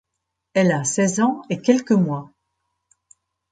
[0.55, 2.31] Elle a seize ans et quelques mois!